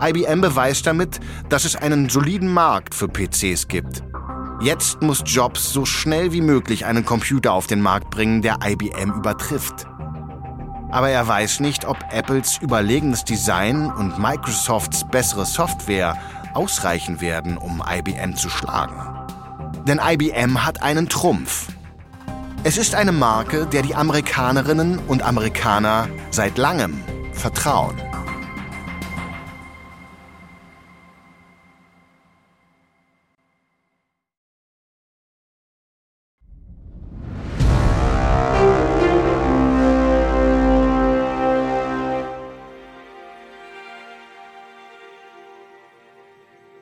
[0.00, 4.02] IBM beweist damit, dass es einen soliden Markt für PCs gibt.
[4.62, 9.12] Jetzt muss Jobs so schnell wie möglich einen Computer auf den Markt bringen, der IBM
[9.12, 9.86] übertrifft.
[10.90, 16.16] Aber er weiß nicht, ob Apples überlegenes Design und Microsofts bessere Software
[16.54, 18.94] ausreichen werden, um IBM zu schlagen.
[19.86, 21.68] Denn IBM hat einen Trumpf.
[22.62, 27.96] Es ist eine Marke, der die Amerikanerinnen und Amerikaner seit langem vertrauen.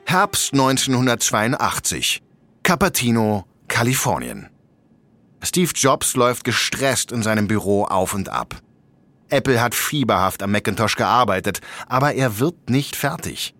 [0.03, 2.21] Herbst 1982.
[2.63, 4.49] Cupertino, Kalifornien.
[5.41, 8.61] Steve Jobs läuft gestresst in seinem Büro auf und ab.
[9.29, 13.53] Apple hat fieberhaft am Macintosh gearbeitet, aber er wird nicht fertig.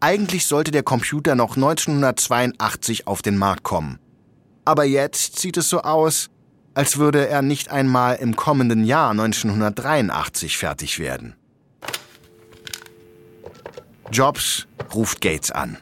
[0.00, 3.98] Eigentlich sollte der Computer noch 1982 auf den Markt kommen.
[4.64, 6.28] Aber jetzt sieht es so aus,
[6.74, 11.34] als würde er nicht einmal im kommenden Jahr 1983 fertig werden.
[14.10, 15.78] Jobs ruft Gates an.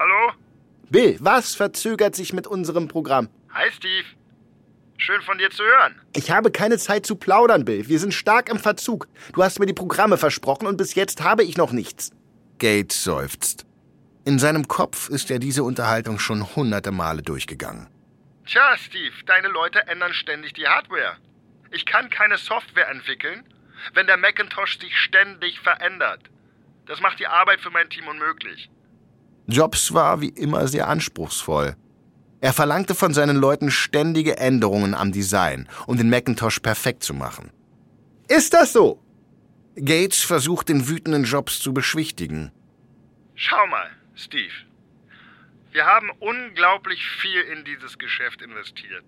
[0.00, 0.32] Hallo?
[0.88, 3.28] Bill, was verzögert sich mit unserem Programm?
[3.52, 4.06] Hi, Steve.
[4.96, 6.00] Schön von dir zu hören.
[6.16, 7.86] Ich habe keine Zeit zu plaudern, Bill.
[7.86, 9.08] Wir sind stark im Verzug.
[9.34, 12.12] Du hast mir die Programme versprochen und bis jetzt habe ich noch nichts.
[12.58, 13.66] Gates seufzt.
[14.24, 17.86] In seinem Kopf ist er diese Unterhaltung schon hunderte Male durchgegangen.
[18.46, 21.18] Tja, Steve, deine Leute ändern ständig die Hardware.
[21.72, 23.44] Ich kann keine Software entwickeln,
[23.92, 26.22] wenn der Macintosh sich ständig verändert.
[26.86, 28.70] Das macht die Arbeit für mein Team unmöglich.
[29.50, 31.76] Jobs war wie immer sehr anspruchsvoll.
[32.40, 37.50] Er verlangte von seinen Leuten ständige Änderungen am Design, um den Macintosh perfekt zu machen.
[38.28, 39.02] Ist das so?
[39.76, 42.50] Gates versucht den wütenden Jobs zu beschwichtigen.
[43.34, 44.52] Schau mal, Steve.
[45.72, 49.04] Wir haben unglaublich viel in dieses Geschäft investiert.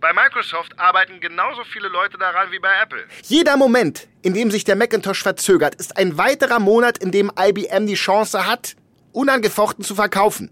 [0.00, 3.04] Bei Microsoft arbeiten genauso viele Leute daran wie bei Apple.
[3.22, 7.86] Jeder Moment, in dem sich der Macintosh verzögert, ist ein weiterer Monat, in dem IBM
[7.86, 8.76] die Chance hat,
[9.14, 10.50] unangefochten zu verkaufen.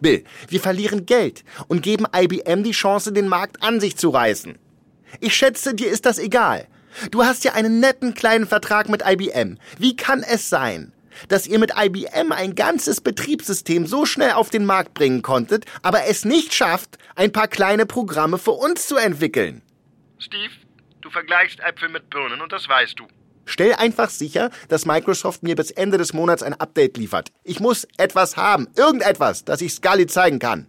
[0.00, 4.58] Bill, wir verlieren Geld und geben IBM die Chance, den Markt an sich zu reißen.
[5.20, 6.68] Ich schätze, dir ist das egal.
[7.10, 9.58] Du hast ja einen netten kleinen Vertrag mit IBM.
[9.78, 10.92] Wie kann es sein,
[11.28, 16.04] dass ihr mit IBM ein ganzes Betriebssystem so schnell auf den Markt bringen konntet, aber
[16.06, 19.62] es nicht schafft, ein paar kleine Programme für uns zu entwickeln?
[20.18, 20.52] Steve,
[21.00, 23.06] du vergleichst Äpfel mit Birnen und das weißt du.
[23.48, 27.32] Stell einfach sicher, dass Microsoft mir bis Ende des Monats ein Update liefert.
[27.44, 30.66] Ich muss etwas haben, irgendetwas, das ich Scully zeigen kann.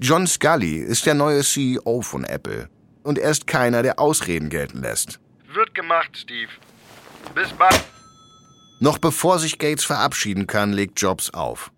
[0.00, 2.70] John Scully ist der neue CEO von Apple.
[3.02, 5.20] Und er ist keiner, der Ausreden gelten lässt.
[5.52, 6.48] Wird gemacht, Steve.
[7.34, 7.84] Bis bald.
[8.80, 11.70] Noch bevor sich Gates verabschieden kann, legt Jobs auf.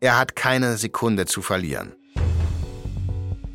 [0.00, 1.94] Er hat keine Sekunde zu verlieren.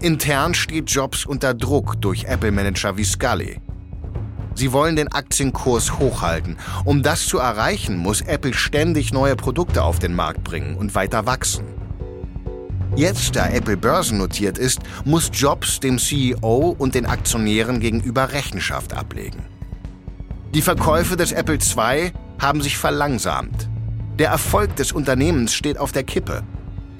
[0.02, 3.62] Intern steht Jobs unter Druck durch Apple-Manager wie Scully.
[4.60, 6.58] Sie wollen den Aktienkurs hochhalten.
[6.84, 11.26] Um das zu erreichen, muss Apple ständig neue Produkte auf den Markt bringen und weiter
[11.26, 11.64] wachsen.
[12.94, 19.46] Jetzt, da Apple börsennotiert ist, muss Jobs dem CEO und den Aktionären gegenüber Rechenschaft ablegen.
[20.54, 23.70] Die Verkäufe des Apple II haben sich verlangsamt.
[24.18, 26.44] Der Erfolg des Unternehmens steht auf der Kippe.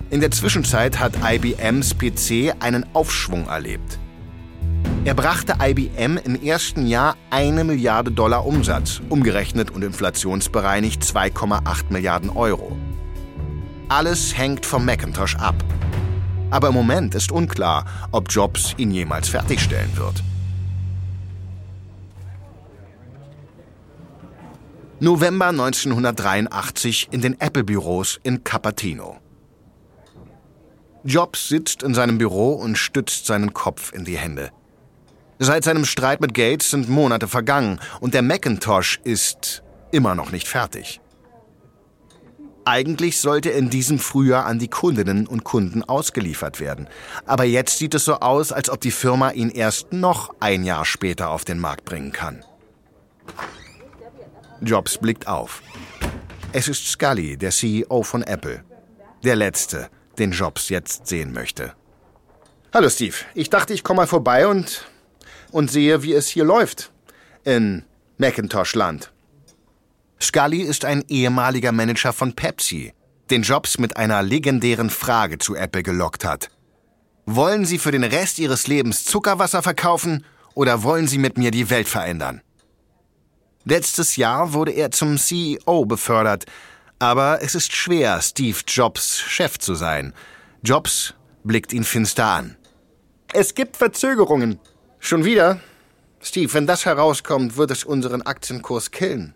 [0.10, 3.99] In der Zwischenzeit hat IBMs PC einen Aufschwung erlebt.
[5.06, 12.30] Er brachte IBM im ersten Jahr eine Milliarde Dollar Umsatz, umgerechnet und inflationsbereinigt 2,8 Milliarden
[12.30, 12.78] Euro.
[13.88, 15.56] Alles hängt vom Macintosh ab.
[16.52, 20.22] Aber im Moment ist unklar, ob Jobs ihn jemals fertigstellen wird.
[25.00, 29.18] November 1983 in den Apple-Büros in Cupertino.
[31.06, 34.52] Jobs sitzt in seinem Büro und stützt seinen Kopf in die Hände.
[35.42, 40.50] Seit seinem Streit mit Gates sind Monate vergangen und der Macintosh ist immer noch nicht
[40.50, 41.00] fertig.
[42.66, 46.90] Eigentlich sollte in diesem Frühjahr an die Kundinnen und Kunden ausgeliefert werden.
[47.26, 50.84] Aber jetzt sieht es so aus, als ob die Firma ihn erst noch ein Jahr
[50.84, 52.44] später auf den Markt bringen kann.
[54.60, 55.64] Jobs blickt auf.
[56.52, 58.66] Es ist Scully, der CEO von Apple.
[59.24, 61.74] Der letzte, den Jobs jetzt sehen möchte.
[62.74, 64.89] Hallo Steve, ich dachte, ich komme mal vorbei und
[65.52, 66.92] und sehe, wie es hier läuft.
[67.44, 67.84] In
[68.18, 69.12] Macintosh-Land.
[70.22, 72.94] Scully ist ein ehemaliger Manager von Pepsi,
[73.30, 76.50] den Jobs mit einer legendären Frage zu Apple gelockt hat.
[77.26, 81.70] Wollen Sie für den Rest Ihres Lebens Zuckerwasser verkaufen oder wollen Sie mit mir die
[81.70, 82.42] Welt verändern?
[83.66, 86.46] Letztes Jahr wurde er zum CEO befördert,
[86.98, 90.14] aber es ist schwer, Steve Jobs Chef zu sein.
[90.64, 92.58] Jobs blickt ihn finster an.
[93.32, 94.60] Es gibt Verzögerungen.
[95.00, 95.60] Schon wieder?
[96.22, 99.34] Steve, wenn das herauskommt, wird es unseren Aktienkurs killen.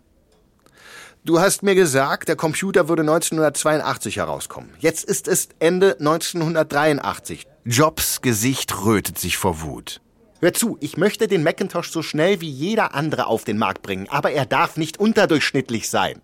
[1.25, 4.71] Du hast mir gesagt, der Computer würde 1982 herauskommen.
[4.79, 7.47] Jetzt ist es Ende 1983.
[7.63, 10.01] Jobs Gesicht rötet sich vor Wut.
[10.41, 14.09] Hör zu, ich möchte den Macintosh so schnell wie jeder andere auf den Markt bringen,
[14.09, 16.21] aber er darf nicht unterdurchschnittlich sein.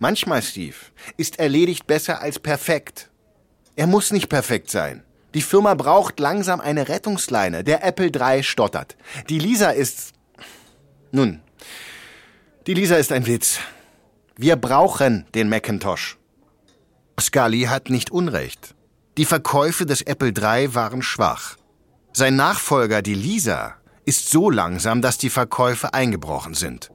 [0.00, 0.74] Manchmal, Steve,
[1.16, 3.08] ist erledigt besser als perfekt.
[3.76, 5.04] Er muss nicht perfekt sein.
[5.34, 7.64] Die Firma braucht langsam eine Rettungsleine.
[7.64, 8.96] Der Apple III stottert.
[9.28, 10.12] Die Lisa ist.
[11.12, 11.40] Nun,
[12.66, 13.58] die Lisa ist ein Witz.
[14.36, 16.18] Wir brauchen den Macintosh.
[17.20, 18.74] Scully hat nicht Unrecht.
[19.18, 21.56] Die Verkäufe des Apple III waren schwach.
[22.12, 26.90] Sein Nachfolger, die Lisa, ist so langsam, dass die Verkäufe eingebrochen sind.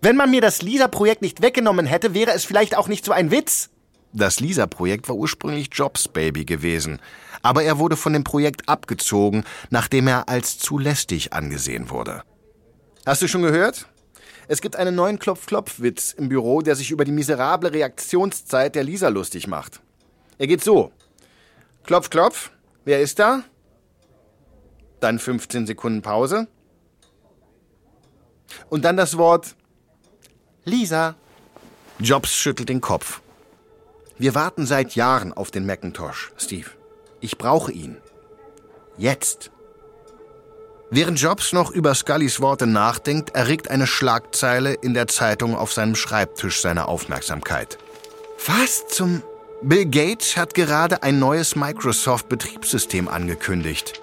[0.00, 3.30] Wenn man mir das Lisa-Projekt nicht weggenommen hätte, wäre es vielleicht auch nicht so ein
[3.30, 3.70] Witz.
[4.12, 6.98] Das Lisa-Projekt war ursprünglich Jobs Baby gewesen,
[7.42, 12.22] aber er wurde von dem Projekt abgezogen, nachdem er als zu lästig angesehen wurde.
[13.04, 13.86] Hast du schon gehört?
[14.48, 19.08] Es gibt einen neuen Klopf-Klopf-Witz im Büro, der sich über die miserable Reaktionszeit der Lisa
[19.08, 19.80] lustig macht.
[20.38, 20.92] Er geht so.
[21.84, 22.50] Klopf, klopf.
[22.84, 23.44] Wer ist da?
[25.00, 26.48] Dann 15 Sekunden Pause.
[28.68, 29.56] Und dann das Wort
[30.64, 31.16] Lisa.
[31.98, 33.20] Jobs schüttelt den Kopf.
[34.18, 36.70] Wir warten seit Jahren auf den Macintosh, Steve.
[37.22, 37.96] Ich brauche ihn.
[38.98, 39.50] Jetzt.
[40.90, 45.94] Während Jobs noch über Scullys Worte nachdenkt, erregt eine Schlagzeile in der Zeitung auf seinem
[45.94, 47.78] Schreibtisch seine Aufmerksamkeit.
[48.46, 49.22] Was zum...
[49.64, 54.02] Bill Gates hat gerade ein neues Microsoft-Betriebssystem angekündigt.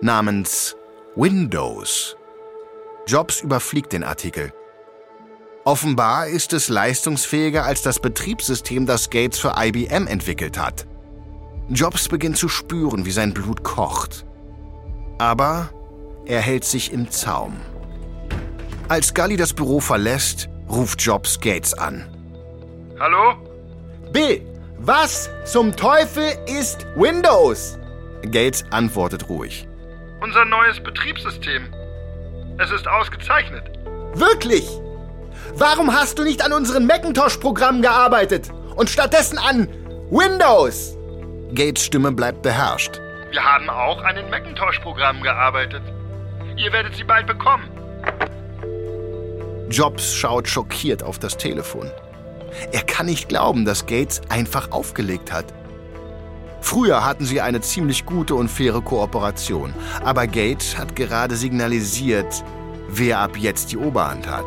[0.00, 0.76] Namens
[1.16, 2.16] Windows.
[3.08, 4.52] Jobs überfliegt den Artikel.
[5.64, 10.86] Offenbar ist es leistungsfähiger als das Betriebssystem, das Gates für IBM entwickelt hat.
[11.70, 14.24] Jobs beginnt zu spüren, wie sein Blut kocht.
[15.18, 15.70] Aber
[16.26, 17.56] er hält sich im Zaum.
[18.88, 22.04] Als Gully das Büro verlässt, ruft Jobs Gates an.
[22.98, 23.34] Hallo?
[24.12, 24.44] Bill,
[24.78, 27.78] Was zum Teufel ist Windows?
[28.22, 29.68] Gates antwortet ruhig.
[30.20, 31.62] Unser neues Betriebssystem.
[32.58, 33.62] Es ist ausgezeichnet.
[34.14, 34.68] Wirklich?
[35.54, 39.68] Warum hast du nicht an unseren Macintosh-Programmen gearbeitet und stattdessen an
[40.10, 40.96] Windows?
[41.54, 43.00] Gates Stimme bleibt beherrscht.
[43.30, 45.82] Wir haben auch an den Macintosh-Programmen gearbeitet.
[46.56, 47.68] Ihr werdet sie bald bekommen.
[49.68, 51.90] Jobs schaut schockiert auf das Telefon.
[52.72, 55.46] Er kann nicht glauben, dass Gates einfach aufgelegt hat.
[56.60, 59.72] Früher hatten sie eine ziemlich gute und faire Kooperation,
[60.04, 62.44] aber Gates hat gerade signalisiert,
[62.88, 64.46] wer ab jetzt die Oberhand hat.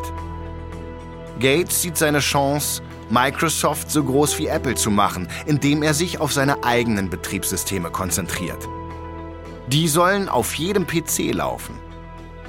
[1.40, 6.34] Gates sieht seine Chance, Microsoft so groß wie Apple zu machen, indem er sich auf
[6.34, 8.68] seine eigenen Betriebssysteme konzentriert.
[9.68, 11.76] Die sollen auf jedem PC laufen.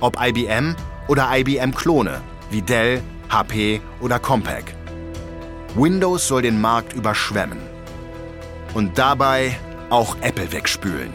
[0.00, 0.74] Ob IBM
[1.09, 4.74] oder IBM-Klone, wie Dell, HP oder Compaq.
[5.74, 7.59] Windows soll den Markt überschwemmen.
[8.74, 9.57] Und dabei
[9.90, 11.11] auch Apple wegspülen.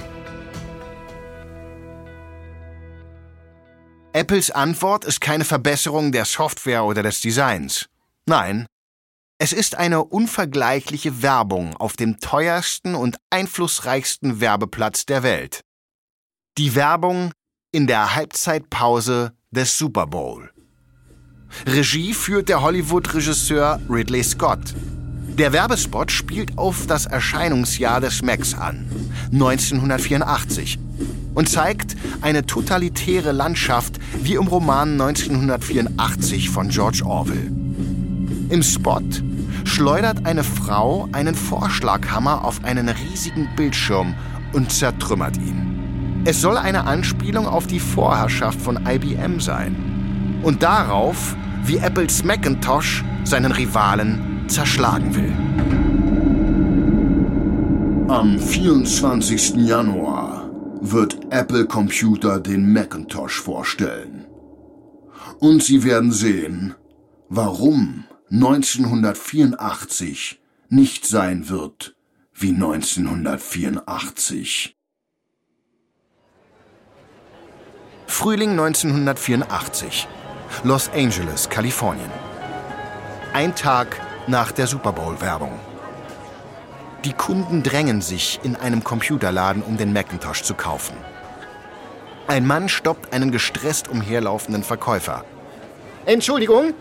[4.14, 7.88] Apples Antwort ist keine Verbesserung der Software oder des Designs.
[8.26, 8.66] Nein,
[9.42, 15.62] es ist eine unvergleichliche Werbung auf dem teuersten und einflussreichsten Werbeplatz der Welt.
[16.58, 17.32] Die Werbung
[17.72, 20.52] in der Halbzeitpause des Super Bowl.
[21.66, 24.76] Regie führt der Hollywood-Regisseur Ridley Scott.
[25.38, 28.90] Der Werbespot spielt auf das Erscheinungsjahr des Macs an,
[29.32, 30.78] 1984,
[31.34, 37.69] und zeigt eine totalitäre Landschaft wie im Roman 1984 von George Orwell.
[38.50, 39.02] Im Spot
[39.64, 44.16] schleudert eine Frau einen Vorschlaghammer auf einen riesigen Bildschirm
[44.54, 46.24] und zertrümmert ihn.
[46.26, 53.04] Es soll eine Anspielung auf die Vorherrschaft von IBM sein und darauf, wie Apples Macintosh
[53.24, 55.34] seinen Rivalen zerschlagen will.
[58.10, 59.58] Am 24.
[59.58, 60.50] Januar
[60.82, 64.26] wird Apple Computer den Macintosh vorstellen.
[65.40, 66.74] Und Sie werden sehen,
[67.30, 71.96] warum 1984 nicht sein wird
[72.36, 74.78] wie 1984.
[78.06, 80.08] Frühling 1984.
[80.64, 82.12] Los Angeles, Kalifornien.
[83.34, 85.60] Ein Tag nach der Super Bowl-Werbung.
[87.06, 90.96] Die Kunden drängen sich in einem Computerladen, um den Macintosh zu kaufen.
[92.28, 95.26] Ein Mann stoppt einen gestresst umherlaufenden Verkäufer.
[96.06, 96.76] Entschuldigung,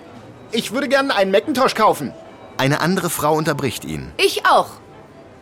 [0.53, 2.13] ich würde gerne einen Macintosh kaufen.
[2.57, 4.13] Eine andere Frau unterbricht ihn.
[4.17, 4.71] Ich auch.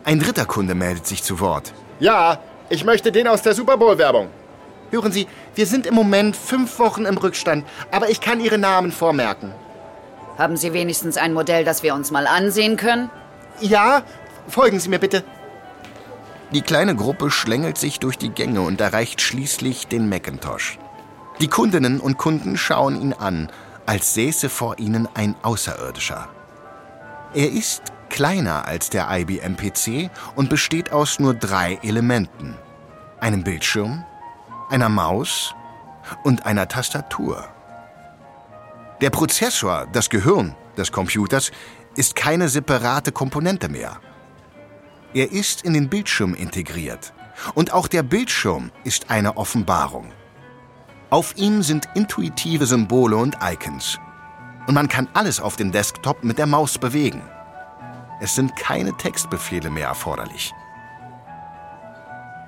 [0.05, 1.73] Ein dritter Kunde meldet sich zu Wort.
[1.99, 2.39] Ja,
[2.69, 4.29] ich möchte den aus der Super Bowl-Werbung.
[4.91, 8.93] Hören Sie, wir sind im Moment fünf Wochen im Rückstand, aber ich kann Ihre Namen
[8.93, 9.53] vormerken.
[10.39, 13.11] Haben Sie wenigstens ein Modell, das wir uns mal ansehen können?
[13.61, 14.03] Ja,
[14.49, 15.25] folgen Sie mir bitte.
[16.53, 20.79] Die kleine Gruppe schlängelt sich durch die Gänge und erreicht schließlich den Macintosh.
[21.41, 23.51] Die Kundinnen und Kunden schauen ihn an,
[23.87, 26.29] als säße vor ihnen ein Außerirdischer.
[27.35, 32.57] Er ist kleiner als der IBM PC und besteht aus nur drei Elementen.
[33.21, 34.05] Einem Bildschirm,
[34.71, 35.55] einer Maus
[36.25, 37.49] und einer Tastatur.
[39.01, 41.51] Der Prozessor, das Gehirn des Computers,
[41.97, 44.01] ist keine separate Komponente mehr.
[45.15, 47.13] Er ist in den Bildschirm integriert.
[47.55, 50.13] Und auch der Bildschirm ist eine Offenbarung.
[51.11, 53.99] Auf ihm sind intuitive Symbole und Icons.
[54.67, 57.23] Und man kann alles auf dem Desktop mit der Maus bewegen.
[58.21, 60.53] Es sind keine Textbefehle mehr erforderlich.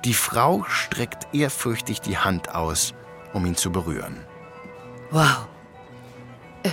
[0.03, 2.93] Die Frau streckt ehrfürchtig die Hand aus,
[3.33, 4.17] um ihn zu berühren.
[5.11, 5.47] Wow.
[6.63, 6.71] Äh,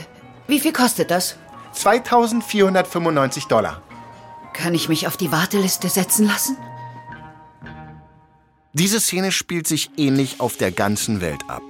[0.49, 1.37] wie viel kostet das?
[1.73, 3.83] 2495 Dollar.
[4.53, 6.57] Kann ich mich auf die Warteliste setzen lassen?
[8.73, 11.63] Diese Szene spielt sich ähnlich auf der ganzen Welt ab.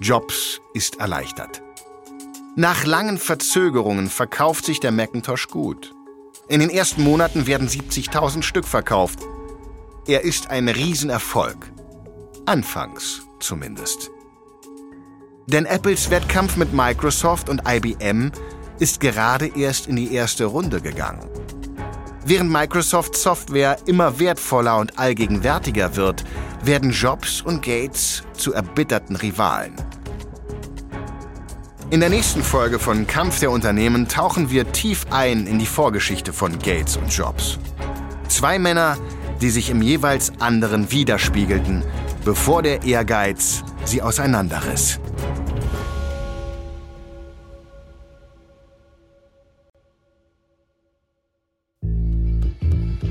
[0.00, 1.60] Jobs ist erleichtert.
[2.54, 5.92] Nach langen Verzögerungen verkauft sich der Macintosh gut.
[6.48, 9.18] In den ersten Monaten werden 70.000 Stück verkauft.
[10.06, 11.72] Er ist ein Riesenerfolg.
[12.46, 14.10] Anfangs zumindest.
[15.46, 18.30] Denn Apples Wettkampf mit Microsoft und IBM
[18.78, 21.28] ist gerade erst in die erste Runde gegangen.
[22.28, 26.24] Während Microsoft Software immer wertvoller und allgegenwärtiger wird,
[26.62, 29.72] werden Jobs und Gates zu erbitterten Rivalen.
[31.88, 36.34] In der nächsten Folge von Kampf der Unternehmen tauchen wir tief ein in die Vorgeschichte
[36.34, 37.58] von Gates und Jobs.
[38.28, 38.98] Zwei Männer,
[39.40, 41.82] die sich im jeweils anderen widerspiegelten,
[42.26, 45.00] bevor der Ehrgeiz sie auseinanderriss.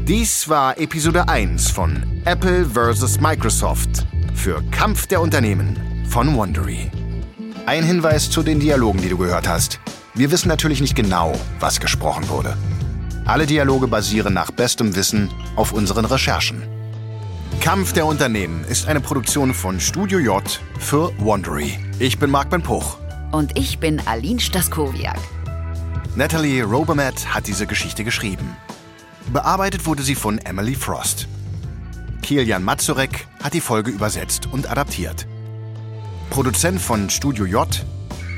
[0.08, 3.20] Dies war Episode 1 von Apple vs.
[3.20, 6.90] Microsoft für Kampf der Unternehmen von Wondery.
[7.66, 9.82] Ein Hinweis zu den Dialogen, die du gehört hast.
[10.14, 12.56] Wir wissen natürlich nicht genau, was gesprochen wurde.
[13.26, 16.64] Alle Dialoge basieren nach bestem Wissen auf unseren Recherchen.
[17.60, 21.78] Kampf der Unternehmen ist eine Produktion von Studio J für Wondery.
[22.00, 22.98] Ich bin Marc Ben Puch.
[23.34, 25.20] Und ich bin Aline Staskowiak.
[26.16, 28.56] Natalie Robermatt hat diese Geschichte geschrieben.
[29.34, 31.28] Bearbeitet wurde sie von Emily Frost.
[32.22, 35.28] Kilian Mazurek hat die Folge übersetzt und adaptiert.
[36.30, 37.86] Produzent von Studio J,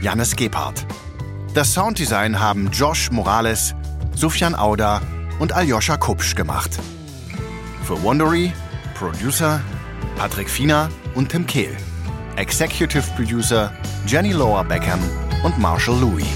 [0.01, 0.85] Jannis Gebhardt.
[1.53, 3.75] Das Sounddesign haben Josh Morales,
[4.15, 5.01] Sufjan Auda
[5.39, 6.79] und Aljoscha Kupsch gemacht.
[7.83, 8.51] Für Wondery,
[8.95, 9.61] Producer
[10.17, 11.75] Patrick Fiener und Tim Kehl.
[12.35, 13.71] Executive Producer
[14.05, 14.99] Jenny Lower Beckham
[15.43, 16.27] und Marshall Louis.